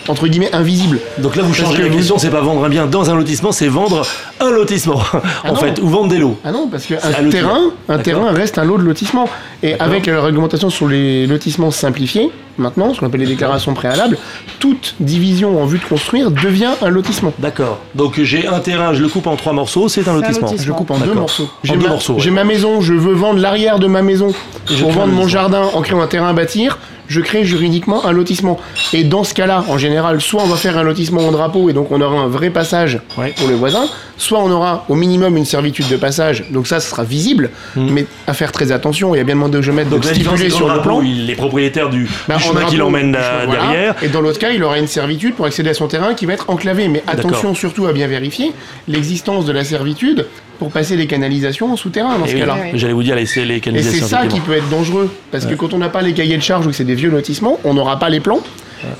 [0.08, 1.00] entre guillemets invisibles.
[1.18, 3.68] Donc là, vous changez la question, c'est pas vendre un bien dans un lotissement, c'est
[3.68, 4.06] vendre
[4.40, 5.00] un lotissement,
[5.44, 5.56] en non.
[5.56, 6.38] fait, ou vendre des lots.
[6.44, 6.98] Ah non, parce qu'un
[7.30, 9.28] terrain, un terrain reste un lot de lotissement.
[9.62, 14.18] Et avec la réglementation sur les lotissements simplifiés, maintenant, ce qu'on appelle les déclarations préalables,
[14.58, 17.32] toute division en vue de construire devient un lotissement.
[17.38, 17.78] D'accord.
[17.94, 20.52] Donc j'ai un terrain, je le coupe en trois morceaux, c'est un un lotissement.
[20.58, 21.48] Je coupe en deux morceaux.
[21.62, 22.20] J'ai ma, morceaux, ouais.
[22.20, 24.32] j'ai ma maison, je veux vendre l'arrière de ma maison
[24.70, 26.78] je pour vendre mon jardin en créant un terrain à bâtir.
[27.08, 28.58] Je crée juridiquement un lotissement.
[28.92, 31.72] Et dans ce cas-là, en général, soit on va faire un lotissement en drapeau et
[31.72, 33.32] donc on aura un vrai passage Ouais.
[33.36, 33.84] pour le voisin,
[34.16, 36.46] soit on aura au minimum une servitude de passage.
[36.50, 39.62] Donc ça, ce sera visible, mais à faire très attention et à bien demander au
[39.62, 39.92] géomètre Hmm.
[39.92, 41.00] Donc de stipuler que sur le plan.
[41.00, 43.94] il est propriétaire du, Bah, du qui euh, voilà.
[44.02, 46.34] Et dans l'autre cas, il aura une servitude pour accéder à son terrain qui va
[46.34, 46.88] être enclavé.
[46.88, 48.52] Mais attention surtout à bien vérifier
[48.88, 50.26] l'existence de la servitude
[50.58, 52.56] pour passer les canalisations en souterrain dans Et ce oui, cas-là.
[52.74, 54.06] J'allais vous dire les, les Et c'est canalisations.
[54.06, 55.10] ça qui peut être dangereux.
[55.30, 57.10] Parce que quand on n'a pas les cahiers de charges ou que c'est des vieux
[57.10, 58.40] lotissements, on n'aura pas les plans.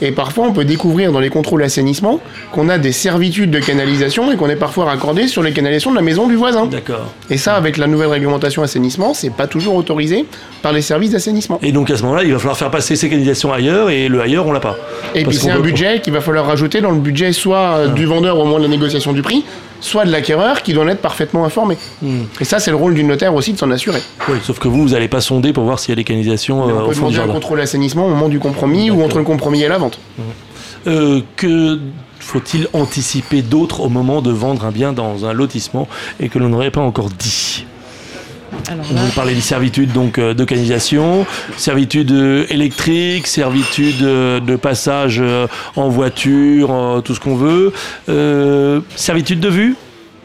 [0.01, 2.21] Et parfois, on peut découvrir dans les contrôles assainissement
[2.53, 5.97] qu'on a des servitudes de canalisation et qu'on est parfois raccordé sur les canalisations de
[5.97, 6.67] la maison du voisin.
[6.67, 7.13] D'accord.
[7.31, 10.25] Et ça, avec la nouvelle réglementation assainissement, c'est pas toujours autorisé
[10.63, 11.59] par les services d'assainissement.
[11.63, 14.21] Et donc à ce moment-là, il va falloir faire passer ces canalisations ailleurs et le
[14.21, 14.77] ailleurs, on l'a pas.
[15.15, 18.07] Et Parce puis c'est un budget qu'il va falloir rajouter dans le budget soit du
[18.07, 19.45] vendeur au moment de la négociation du prix,
[19.81, 21.77] soit de l'acquéreur qui doit en être parfaitement informé.
[22.03, 22.23] Hmm.
[22.41, 24.01] Et ça, c'est le rôle du notaire aussi de s'en assurer.
[24.29, 26.67] Oui, sauf que vous, vous n'allez pas sonder pour voir s'il y a des canalisations
[26.67, 29.03] Mais euh, on au peut fond demander un contrôle assainissement au moment du compromis ou
[29.03, 29.99] entre le compromis et la vente.
[30.87, 31.79] Euh, que
[32.21, 35.89] faut-il anticiper d'autre au moment de vendre un bien dans un lotissement
[36.21, 37.67] et que l'on n'aurait pas encore dit?
[38.71, 41.25] Alors là, Vous parlez des servitudes donc euh, de canalisation,
[41.57, 47.73] servitude euh, électrique, servitude euh, de passage euh, en voiture, euh, tout ce qu'on veut,
[48.09, 49.77] euh, servitude de vue,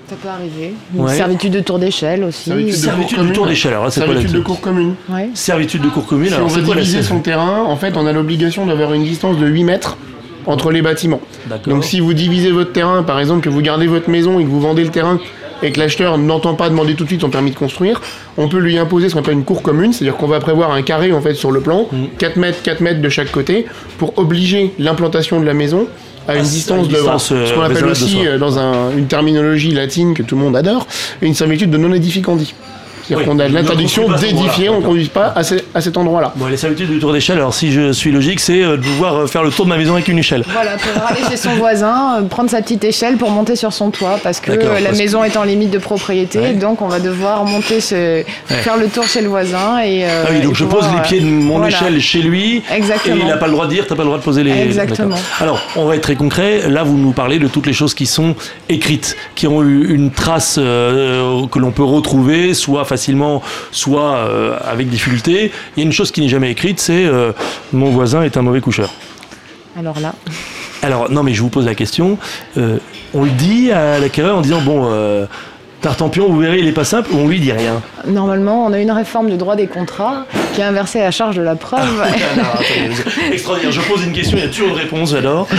[0.09, 0.73] ça peut arriver.
[0.93, 1.15] Une Ouais.
[1.15, 2.49] servitude de tour d'échelle aussi.
[2.49, 3.71] Servitude de servitude cour du tour d'échelle.
[3.73, 4.95] Alors là, c'est quoi Servitude de cours commune.
[5.07, 5.29] Ouais.
[5.35, 7.77] servitude de cours commune Si Alors on c'est veut quoi la diviser son terrain, en
[7.77, 9.97] fait, on a l'obligation d'avoir une distance de 8 mètres
[10.47, 11.21] entre les bâtiments.
[11.67, 14.49] Donc si vous divisez votre terrain, par exemple, que vous gardez votre maison et que
[14.49, 15.17] vous vendez le terrain
[15.63, 18.01] et que l'acheteur n'entend pas demander tout de suite son permis de construire,
[18.37, 20.81] on peut lui imposer ce qu'on appelle une cour commune, c'est-à-dire qu'on va prévoir un
[20.81, 22.05] carré en fait sur le plan, Mm.
[22.17, 23.65] 4 mètres, 4 mètres de chaque côté,
[23.97, 25.87] pour obliger l'implantation de la maison
[26.27, 28.59] à une À distance une de ce euh, qu'on appelle raisonnable de aussi euh, dans
[28.59, 30.85] un- une terminologie latine que tout le monde adore,
[31.21, 32.53] une servitude de non édificandi.
[33.11, 36.31] C'est-à-dire Oui, qu'on a l'interdiction d'édifier, on ne conduise pas à, ce- à cet endroit-là.
[36.37, 39.15] Bon, les servitudes du tour d'échelle, alors si je suis logique, c'est euh, de pouvoir
[39.15, 40.43] euh, faire le tour de ma maison avec une échelle.
[40.51, 43.91] Voilà, pouvoir aller chez son voisin, euh, prendre sa petite échelle pour monter sur son
[43.91, 46.53] toit, parce que la parce que- maison est en limite de propriété, Ouais.
[46.53, 48.23] donc on va devoir monter, ce...
[48.47, 50.05] faire le tour chez le voisin et.
[50.05, 51.75] euh, Ah oui, donc et je pouvoir, pose les pieds de mon voilà.
[51.75, 52.63] échelle chez lui.
[52.73, 53.15] Exactement.
[53.17, 54.51] Et il n'a pas le droit de dire, t'as pas le droit de poser les.
[54.51, 55.17] Exactement.
[55.39, 56.69] Alors, on va être très concret.
[56.69, 58.35] Là, vous nous parlez de toutes les choses qui sont
[58.69, 63.00] écrites, qui ont eu une trace euh, que l'on peut retrouver, soit facilement,
[63.71, 65.51] soit euh, avec difficulté.
[65.75, 67.31] Il y a une chose qui n'est jamais écrite, c'est euh,
[67.73, 68.91] mon voisin est un mauvais coucheur.
[69.77, 70.13] Alors là,
[70.81, 72.17] Alors, non, mais je vous pose la question.
[72.57, 72.77] Euh,
[73.13, 75.27] on le dit à l'acquéreur en disant bon.
[75.81, 77.81] Tartampion, vous verrez, il est pas simple, ou on lui dit rien.
[78.07, 81.41] normalement, on a une réforme du droit des contrats qui a inversé la charge de
[81.41, 81.81] la preuve.
[82.37, 83.71] Non, attendez, vous- Extraordinaire.
[83.71, 85.47] Je pose une question, il y a toujours une réponse, j'adore.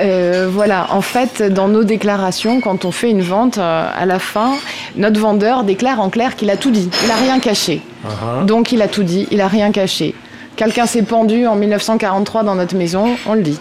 [0.00, 4.20] Euh, voilà, en fait, dans nos déclarations, quand on fait une vente, euh, à la
[4.20, 4.52] fin,
[4.94, 6.88] notre vendeur déclare en clair qu'il a tout dit.
[7.02, 7.80] Il n'a rien caché.
[8.06, 8.46] Uh-huh.
[8.46, 10.14] Donc il a tout dit, il a rien caché.
[10.58, 13.60] Quelqu'un s'est pendu en 1943 dans notre maison, on le dit.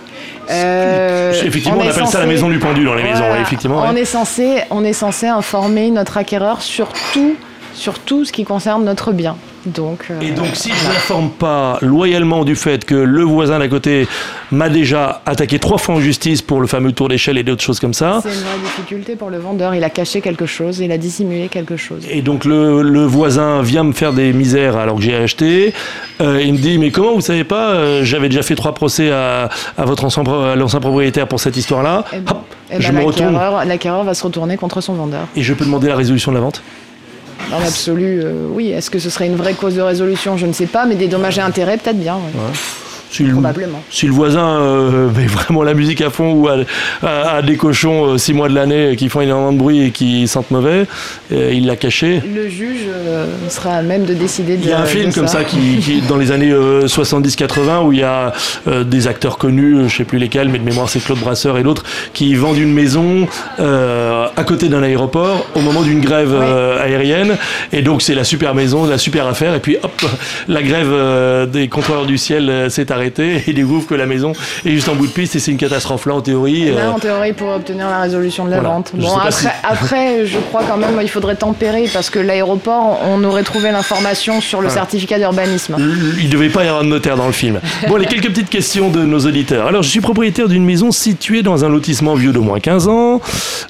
[0.50, 3.36] Euh, Effectivement, on, appelle ça la maison du pendu dans les maisons, Voilà.
[3.36, 3.84] ouais, effectivement.
[3.88, 7.36] On est censé, on est censé informer notre acquéreur sur tout
[7.78, 9.36] sur tout ce qui concerne notre bien.
[9.66, 13.60] Donc, euh, Et donc, si je ne m'informe pas loyalement du fait que le voisin
[13.60, 14.08] d'à côté
[14.52, 17.80] m'a déjà attaqué trois fois en justice pour le fameux tour d'échelle et d'autres choses
[17.80, 19.76] comme ça, c'est une vraie difficulté pour le vendeur.
[19.76, 22.04] Il a caché quelque chose, il a dissimulé quelque chose.
[22.10, 25.74] et donc le, le voisin vient me faire des misères alors que j'ai acheté,
[26.22, 29.12] euh, il me dit mais comment vous savez pas, euh, j'avais déjà fait trois procès
[29.12, 33.04] à, à votre ancien, propriétaire pour cette histoire-là, Eh ben, Hop, eh je ben, me
[33.06, 33.38] retourne
[33.68, 35.28] l'acquéreur va se retourner contre son vendeur.
[35.36, 36.62] et je peux demander la résolution de la vente?
[37.50, 38.70] Dans l'absolu, euh, oui.
[38.70, 40.38] Est-ce que ce serait une vraie cause de résolution?
[40.38, 42.20] Je ne sais pas, mais des dommages et intérêts, peut-être bien.
[43.10, 43.82] Si le, Probablement.
[43.90, 46.58] si le voisin euh, met vraiment la musique à fond ou a,
[47.02, 49.92] a- a des cochons euh, six mois de l'année qui font énormément de bruit et
[49.92, 50.86] qui sentent mauvais,
[51.32, 52.22] euh, il l'a caché.
[52.36, 55.28] Le juge euh, sera à même de décider de Il y a un film comme
[55.28, 58.34] ça qui, qui- dans les années euh, 70-80 où il y a
[58.68, 61.58] euh, des acteurs connus, euh, je sais plus lesquels, mais de mémoire c'est Claude Brasseur
[61.58, 63.26] et d'autres, qui vendent une maison
[63.62, 67.38] euh, à côté d'un aéroport au moment d'une grève euh, aérienne.
[67.72, 69.56] Et donc c'est la super maison, la super affaire.
[69.56, 70.06] Et puis hop,
[70.50, 74.06] la grève euh, des contrôleurs du ciel euh, s'est arrêtée et ils découvrent que la
[74.06, 74.34] maison
[74.66, 76.72] est juste en bout de piste et c'est une catastrophe là en théorie.
[76.72, 78.76] Là, euh, en théorie, pour obtenir la résolution de la Voilà.
[78.76, 78.92] vente.
[78.94, 83.24] Bon, après, si- après, je crois quand même il faudrait tempérer parce que l'aéroport, on
[83.24, 85.76] aurait trouvé l'information sur le certificat d'urbanisme.
[86.20, 87.60] Il ne devait pas y avoir de notaire dans le film.
[87.88, 89.68] Bon, les quelques petites questions de nos auditeurs.
[89.68, 93.22] Alors, je suis propriétaire d'une maison située dans un lotissement vieux d'au moins 15 ans.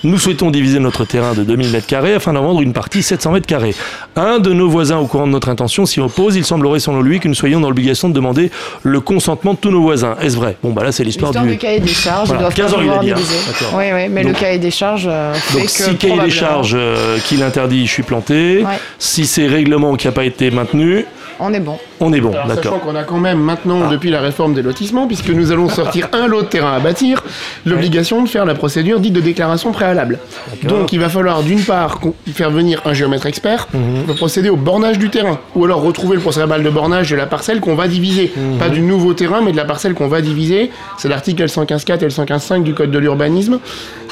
[0.03, 3.75] Nous souhaitons diviser notre terrain de 2000 m2 afin d'en vendre une partie 700 m2.
[4.15, 6.35] Un de nos voisins, au courant de notre intention, s'y oppose.
[6.35, 8.51] Il semblerait, selon lui, que nous soyons dans l'obligation de demander
[8.83, 10.15] le consentement de tous nos voisins.
[10.21, 10.55] Est-ce vrai?
[10.61, 11.39] Bon, bah là, c'est l'histoire du.
[11.49, 13.65] du cahier des charges, Voilà, ils doivent 15 pas ans, il a dit, hein.
[13.75, 16.29] Oui, oui, mais Donc- le cahier des charges euh, fait Donc, que si cahier des
[16.29, 18.61] charges euh, qui l'interdit, je suis planté.
[18.63, 18.79] Ouais.
[18.99, 21.05] Si c'est règlement qui n'a pas été maintenu,
[21.39, 21.77] on est bon.
[21.99, 22.31] on est bon.
[22.31, 22.81] Alors, sachant D'accord.
[22.81, 26.27] qu'on a quand même maintenant, depuis la réforme des lotissements, puisque nous allons sortir un
[26.27, 27.23] lot de terrain à bâtir,
[27.65, 30.19] l'obligation de faire la procédure dite de déclaration préalable.
[30.63, 31.99] Donc il va falloir d'une part
[32.33, 33.67] faire venir un géomètre expert
[34.05, 37.25] pour procéder au bornage du terrain, ou alors retrouver le procès-verbal de bornage de la
[37.25, 38.31] parcelle qu'on va diviser.
[38.59, 40.71] Pas du nouveau terrain, mais de la parcelle qu'on va diviser.
[40.97, 43.59] C'est l'article L115.4 et L115.5 du Code de l'urbanisme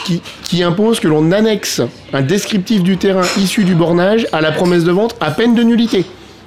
[0.05, 1.81] qui, qui impose que l'on annexe
[2.13, 5.63] un descriptif du terrain issu du bornage à la promesse de vente à peine de
[5.63, 6.05] nullité.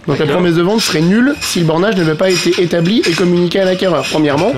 [0.08, 3.12] Donc la promesse de vente serait nulle si le bornage n'avait pas été établi et
[3.12, 4.52] communiqué à l'acquéreur, premièrement.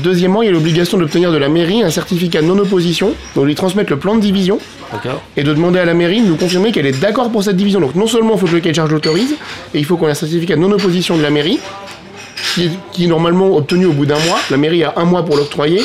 [0.00, 3.54] Deuxièmement, il y a l'obligation d'obtenir de la mairie un certificat de non-opposition, donc lui
[3.54, 4.58] transmettre le plan de division,
[5.36, 7.80] et de demander à la mairie de nous confirmer qu'elle est d'accord pour cette division.
[7.80, 9.34] Donc non seulement il faut que le cahier de charge l'autorise,
[9.74, 11.60] et il faut qu'on ait un certificat de non-opposition de la mairie,
[12.54, 14.38] qui est, qui est normalement obtenu au bout d'un mois.
[14.50, 15.82] La mairie a un mois pour l'octroyer,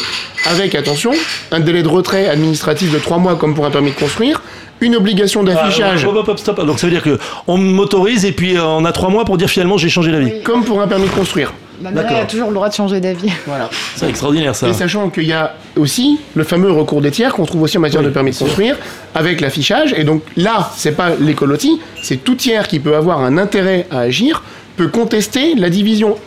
[0.49, 1.12] avec, attention,
[1.51, 4.41] un délai de retrait administratif de trois mois comme pour un permis de construire,
[4.82, 6.65] une obligation d'affichage Ah, hop, hop, hop, stop.
[6.65, 9.38] Donc ça veut dire que on m'autorise et puis euh, on a trois mois pour
[9.38, 10.32] dire finalement j'ai changé d'avis.
[10.32, 10.43] Oui.
[10.43, 11.53] comme pour un permis de construire.
[11.82, 13.32] La mairie a toujours le droit de changer d'avis.
[13.47, 13.69] Voilà.
[13.95, 14.67] C'est extraordinaire ça.
[14.67, 17.82] Et sachant qu'il y a aussi le fameux recours des tiers qu'on trouve aussi en
[17.82, 18.45] matière Oui, de permis de sûr.
[18.47, 18.75] construire,
[19.15, 19.93] avec l'affichage.
[19.97, 23.99] Et donc là, c'est pas l'écolotie, c'est tout tiers qui peut avoir un intérêt à
[23.99, 24.43] agir,
[24.75, 26.17] peut contester la division.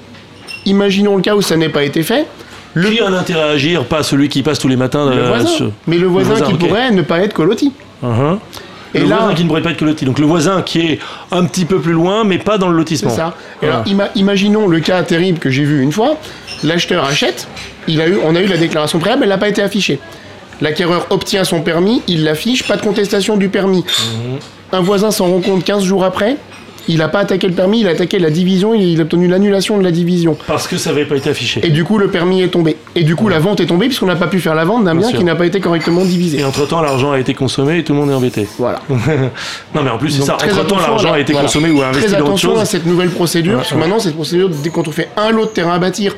[0.67, 2.27] Imaginons le cas où ça n'ait pas été fait.
[2.75, 5.11] Le, Qui a un intérêt à agir Pas celui qui passe tous les matins.
[5.11, 7.73] le euh, voisin, mais le voisin, voisin, qui pourrait ne pas être colotis.
[8.03, 8.39] Uh-huh.
[8.95, 10.05] Et le là, voisin qui ne pourrait pas être loti.
[10.05, 10.99] Donc le voisin qui est
[11.31, 13.11] un petit peu plus loin, mais pas dans le c'est lotissement.
[13.11, 13.35] ça.
[13.63, 13.75] Et Voilà.
[13.77, 16.17] alors, ima- imaginons le cas terrible que j'ai vu une fois.
[16.63, 17.49] L'acheteur achète,
[17.89, 19.99] il a eu, on a eu la déclaration préalable, elle n'a pas été affichée.
[20.61, 23.79] L'acquéreur obtient son permis, il l'affiche, pas de contestation du permis.
[23.85, 24.39] Mhm.
[24.73, 26.37] Un voisin s'en rend compte 15 jours après,
[26.89, 29.79] il n'a pas attaqué le permis, il a attaqué la division, il a obtenu l'annulation
[29.79, 30.37] de la division.
[30.47, 31.61] Parce que ça n'avait pas été affiché.
[31.65, 32.77] Et du coup, le permis est tombé.
[32.95, 34.95] Et du coup, la vente est tombée puisqu'on n'a pas pu faire la vente d'un
[34.95, 36.41] Bien qui n'a pas été correctement divisé.
[36.41, 38.47] Et entre-temps, l'argent a été consommé et tout le monde est embêté.
[38.59, 38.81] Voilà.
[38.89, 40.35] non, mais en plus, c'est ça.
[40.35, 41.47] Entre-temps, l'argent a été voilà.
[41.47, 43.81] consommé ou investi Très dans autre attention à cette nouvelle procédure, parce que ouais.
[43.81, 46.15] maintenant, cette procédure, dès qu'on fait un lot de terrain à bâtir,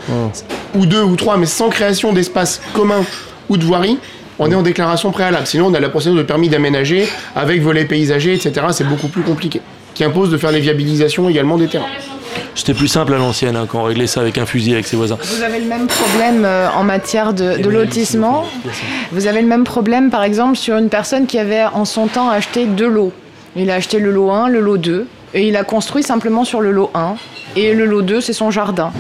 [0.75, 3.05] ou deux ou trois, mais sans création d'espace commun
[3.49, 3.99] ou de voirie,
[4.39, 5.47] on est en déclaration préalable.
[5.47, 8.67] Sinon, on a la procédure de permis d'aménager avec volet paysager, etc.
[8.73, 9.61] C'est beaucoup plus compliqué.
[9.95, 11.87] Qui impose de faire les viabilisations également des terrains.
[12.55, 14.97] C'était plus simple à l'ancienne hein, quand on réglait ça avec un fusil avec ses
[14.97, 15.19] voisins.
[15.21, 18.45] Vous avez le même problème euh, en matière de, de lotissement.
[19.13, 22.29] Vous avez le même problème, par exemple, sur une personne qui avait en son temps
[22.29, 23.13] acheté deux lots.
[23.57, 26.61] Il a acheté le lot 1, le lot 2, et il a construit simplement sur
[26.61, 27.17] le lot 1.
[27.57, 28.93] Et le lot 2, c'est son jardin.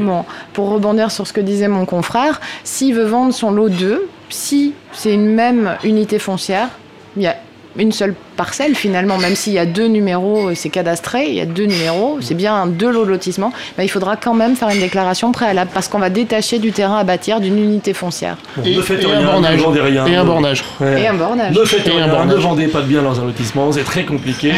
[0.00, 4.08] Bon, pour rebondir sur ce que disait mon confrère, s'il veut vendre son lot 2,
[4.28, 6.68] si c'est une même unité foncière,
[7.16, 7.36] il y a
[7.76, 11.40] une seule parcelle finalement, même s'il y a deux numéros, euh, c'est cadastré, il y
[11.40, 14.68] a deux numéros, c'est bien deux lots de lotissement, bah, il faudra quand même faire
[14.70, 18.36] une déclaration préalable parce qu'on va détacher du terrain à bâtir d'une unité foncière.
[18.56, 19.56] Bon, Et, ne faites et rien, un bornage.
[19.58, 20.06] ne vendez rien.
[20.06, 20.64] Et un bornage.
[20.80, 21.02] Ouais.
[21.02, 21.54] Et un bornage.
[21.56, 22.36] Ne faites Et un rien, bornage.
[22.36, 24.52] ne vendez pas de bien dans un lotissement, c'est très compliqué.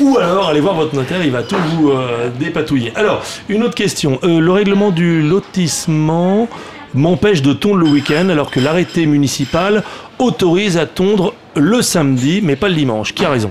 [0.00, 2.92] Ou alors allez voir votre notaire, il va tout vous euh, dépatouiller.
[2.96, 4.18] Alors, une autre question.
[4.24, 6.48] Euh, le règlement du lotissement
[6.94, 9.82] m'empêche de tondre le week-end alors que l'arrêté municipal
[10.18, 13.14] autorise à tondre le samedi mais pas le dimanche.
[13.14, 13.50] Qui a raison?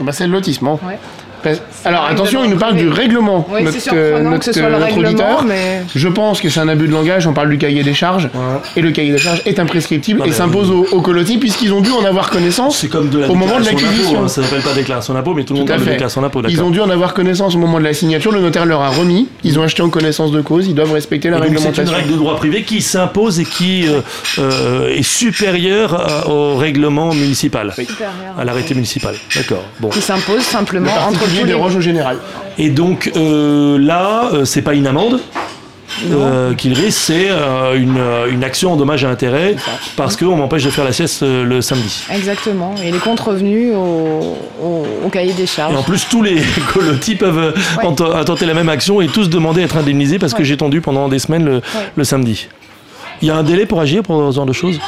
[0.00, 0.78] Bah, c'est le lotissement.
[0.86, 0.98] Ouais.
[1.84, 3.46] Alors attention, il nous parle du règlement.
[3.50, 5.44] Oui, c'est surprenant que ce soit le notre règlement, auditeur.
[5.44, 7.26] mais- Je pense que c'est un abus de langage.
[7.26, 8.28] On parle du cahier des charges.
[8.76, 11.80] Et le cahier des charges est imprescriptible Non, et s'impose aux, aux colotis puisqu'ils ont
[11.80, 14.24] dû en avoir connaissance C'est comme de la au moment de l'acquisition.
[14.24, 14.28] hein.
[14.28, 15.90] Ça s'appelle pas déclaration d'impôt, mais tout le monde parle de fait.
[15.92, 18.32] déclaration d'impôt, Ils ont dû en avoir connaissance au moment de la signature.
[18.32, 19.28] Le notaire leur a remis.
[19.44, 20.66] Ils ont acheté en connaissance de cause.
[20.66, 21.96] Ils doivent respecter la Et donc, c'est une réglementation.
[21.96, 24.00] règle de droit privé qui s'impose et qui euh,
[24.38, 27.72] euh, est supérieure à- au règlement municipal,
[28.38, 29.14] à l'arrêté municipal.
[29.34, 29.64] D'accord.
[29.80, 29.88] Bon.
[29.88, 32.16] Qui s'impose Le simplement entre au général.
[32.58, 35.20] Et donc euh, là, euh, c'est pas une amende.
[36.12, 37.96] euh, qu'il risque, c'est euh, une,
[38.30, 39.56] une action en dommage à intérêt
[39.96, 42.04] parce qu'on m'empêche de faire la sieste euh, le samedi.
[42.12, 42.74] Exactement.
[42.84, 45.72] Et les comptes revenus au, au, au cahier des charges.
[45.72, 46.36] Et en plus, tous les
[46.74, 47.86] colotis peuvent Ouais.
[47.86, 50.80] ent- tenter la même action et tous demander à être indemnisés parce que j'ai tendu
[50.82, 51.60] pendant des semaines le,
[51.94, 52.48] le samedi.
[53.22, 54.78] Il y a un délai pour agir pour ce genre de choses?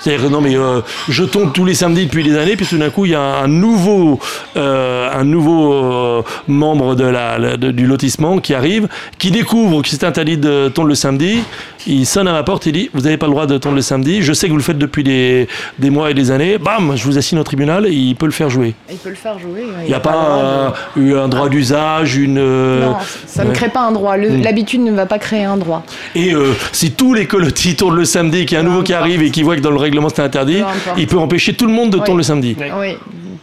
[0.00, 2.90] C'est-à-dire, non mais euh, je tombe tous les samedis depuis des années, puis tout d'un
[2.90, 4.18] coup il y a un nouveau,
[4.56, 9.82] euh, un nouveau euh, membre de la, la- de- du lotissement qui arrive, qui découvre
[9.82, 11.40] que c'est interdit de tondre le samedi.
[11.86, 13.82] Il sonne à ma porte, il dit vous n'avez pas le droit de tondre le
[13.82, 14.20] samedi.
[14.22, 16.58] Je sais que vous le faites depuis des, des mois et des années.
[16.58, 18.74] Bam, je vous assigne au tribunal et il peut le faire jouer.
[18.90, 19.64] Il peut le faire jouer.
[19.84, 22.34] Il n'y a pas un, eu un droit d'usage, une.
[22.80, 24.16] Non, ça ne crée pas un droit.
[24.16, 24.42] Le- Mm.
[24.42, 25.82] L'habitude ne va pas créer un droit.
[26.14, 26.32] Et
[26.72, 29.30] si tous les colotis tournent le samedi, qu'il y a un nouveau qui arrive et
[29.30, 30.62] qui voit que dans le règlement c'est interdit,
[30.96, 32.04] il peut empêcher tout le monde de Oui.
[32.04, 32.56] tourner le samedi.
[32.78, 32.96] Oui,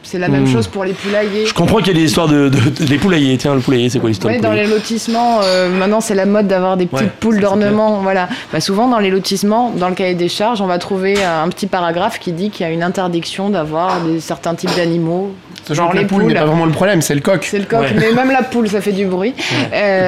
[0.05, 0.47] c'est la même Mm.
[0.47, 1.45] chose pour les poulaillers.
[1.45, 3.37] Je comprends qu'il y a des histoires de, de- de- des poulaillers.
[3.37, 6.25] Tiens, le poulailler, c'est quoi l'histoire Oui, du dans les lotissements, euh, maintenant c'est la
[6.25, 7.99] mode d'avoir des petites Ouais, poules d'ornement.
[8.01, 8.29] Voilà.
[8.53, 11.49] Bah, souvent dans les lotissements, dans le cahier des charges, on va trouver euh, un
[11.49, 15.33] petit paragraphe qui dit qu'il y a une interdiction d'avoir certains types d'animaux.
[15.67, 17.43] Genre que la les poule n'est pas vraiment le problème, c'est le coq.
[17.49, 17.95] C'est le coq, Ouais.
[17.97, 19.29] mais même la poule, ça fait du bruit.
[19.29, 19.33] Et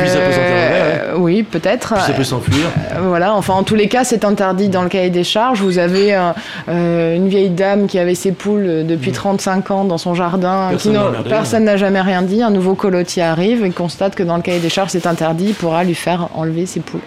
[0.01, 1.95] puis ça peut Euh, Oui, peut-être.
[1.95, 2.67] Puis ça peut s'enfuir.
[2.93, 5.59] Euh, Voilà, enfin en tous les cas, c'est interdit dans le cahier des charges.
[5.61, 6.29] Vous avez euh,
[6.69, 10.67] euh, une vieille dame qui avait ses poules euh, depuis 35 ans dans son jardin.
[10.69, 12.41] Personne n'a personne n'a jamais rien dit.
[12.41, 15.47] Un nouveau colotier arrive et constate que dans le cahier des charges, c'est interdit.
[15.49, 17.01] Il pourra lui faire enlever ses poules.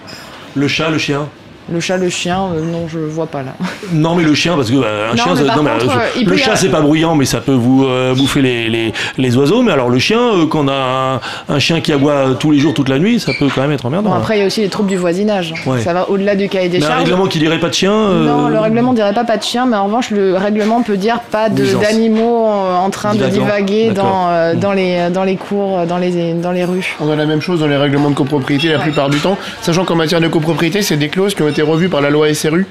[0.54, 1.28] Le chat, le chien?
[1.72, 3.52] Le chat, le chien, euh, non, je vois pas là.
[3.92, 6.00] Non, mais le chien, parce que bah, un Non, chien, mais ça- par contre, euh,
[6.16, 8.42] il le peut y chat, avoir- c'est pas bruyant, mais ça peut vous euh, bouffer
[8.42, 9.62] les, les, les oiseaux.
[9.62, 12.58] Mais alors le chien, euh, quand on a un, un chien qui aboie tous les
[12.58, 14.10] jours, toute la nuit, ça peut quand même être emmerdant.
[14.10, 14.18] Bon, hein.
[14.18, 15.54] après, il y a aussi les troubles du voisinage.
[15.66, 15.80] Ouais.
[15.80, 17.02] Ça va au-delà du cahier des mais un charges.
[17.04, 17.92] règlement qui dirait pas de chien.
[17.92, 20.96] euh, Non, le règlement dirait pas pas de chien, mais en revanche, le règlement peut
[20.96, 21.82] dire pas de- Nuisance.
[21.82, 23.44] d'animaux euh, en train de Divagant.
[23.44, 24.10] divaguer D'accord.
[24.10, 26.96] dans, euh, dans, les, dans les cours, euh, dans les, dans les rues.
[27.00, 28.82] On a la même chose dans les règlements de copropriété la Ouais.
[28.84, 31.88] plupart du temps, sachant qu'en matière de copropriété, c'est des clauses qui ont été revues
[31.88, 32.66] par la loi SRU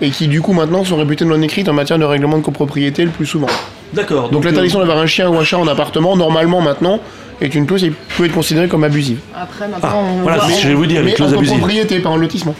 [0.00, 3.04] et qui du coup maintenant sont réputées non écrites en matière de règlement de copropriété
[3.04, 3.48] le plus souvent.
[3.92, 4.30] D'accord.
[4.30, 6.98] Donc, l'interdiction d'avoir un chien ou un chat en appartement, normalement maintenant,
[7.44, 9.18] est une clause qui peut être considérée comme abusive.
[9.34, 11.16] Après, Ah, maintenant, on voilà, c'est ce que je vais vous dire, les Mais en
[11.16, 11.52] clauses abusives.
[11.54, 12.54] copropriété, pas en lotissement.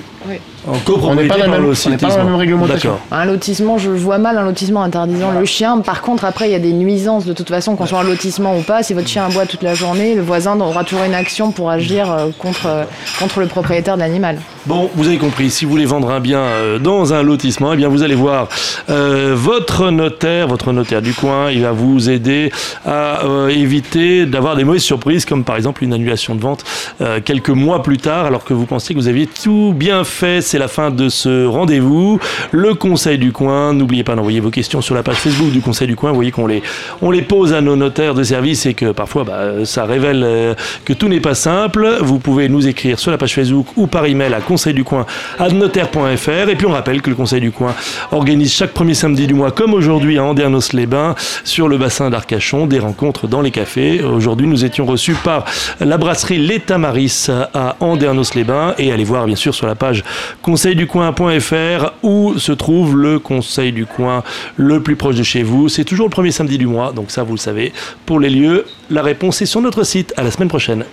[0.65, 2.91] En On n'est copropriété pas on n'est pas dans la même réglementation.
[2.93, 3.07] D'accord.
[3.11, 5.81] Un lotissement, je vois mal un lotissement interdisant le chien.
[5.81, 8.57] Par contre, après, il y a des nuisances de toute façon, qu'on soit un lotissement
[8.57, 8.85] ou pas.
[8.85, 12.11] Si votre chien aboie toute la journée, le voisin aura toujours une action pour agir
[12.13, 12.85] euh, contre, euh,
[13.19, 14.39] contre le propriétaire de l'animal.
[14.67, 17.77] Bon, vous avez compris, si vous voulez vendre un bien euh, dans un lotissement, eh
[17.77, 18.49] bien vous allez voir
[18.91, 22.53] euh, votre notaire, votre notaire du coin, il va vous aider
[22.87, 26.65] à euh, éviter d'avoir des surprises, comme par exemple une annulation de vente
[27.01, 30.41] euh, quelques mois plus tard, alors que vous pensiez que vous aviez tout bien fait.
[30.41, 32.19] C'est la fin de ce rendez-vous.
[32.51, 35.87] Le Conseil du coin, n'oubliez pas d'envoyer vos questions sur la page Facebook du Conseil
[35.87, 36.11] du coin.
[36.11, 36.63] Vous voyez qu'on les,
[37.01, 40.55] on les pose à nos notaires de service et que parfois bah, ça révèle euh,
[40.85, 41.99] que tout n'est pas simple.
[42.01, 45.07] Vous pouvez nous écrire sur la page Facebook ou par email à conseil du coin
[45.53, 46.49] notaire.fr.
[46.49, 47.75] Et puis on rappelle que le Conseil du coin
[48.11, 52.79] organise chaque premier samedi du mois, comme aujourd'hui à Andernos-les-Bains, sur le bassin d'Arcachon, des
[52.79, 54.03] rencontres dans les cafés.
[54.03, 55.45] Aujourd'hui, nous étions reçus par
[55.81, 58.75] la brasserie L'État Maris à Andernos-les-Bains.
[58.79, 60.05] Et allez voir bien sûr sur la page
[60.43, 64.23] conseilducoin.fr où se trouve le Conseil du coin
[64.57, 65.69] le plus proche de chez vous.
[65.69, 67.73] C'est toujours le premier samedi du mois, donc ça vous le savez.
[68.05, 70.13] Pour les lieux, la réponse est sur notre site.
[70.17, 70.85] À la semaine prochaine.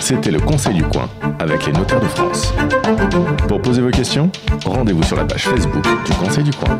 [0.00, 2.52] C'était le Conseil du coin avec les notaires de France.
[3.48, 4.30] Pour poser vos questions,
[4.64, 6.76] rendez-vous sur la page Facebook du Conseil du coin.